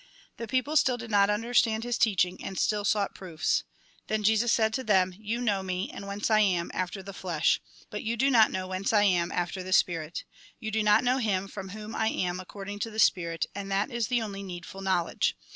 [0.37, 3.63] The people still did not understand his teaching, and still sought proofs.
[4.07, 7.61] Then Jesus said to them:" You know me, and whence I am, after the flesh.
[7.91, 10.23] But you do not know whence I am, after the spirit.
[10.59, 13.91] You do not know Him, from whom I am according to the spirit; and that
[13.91, 15.37] is the only needful knowledge.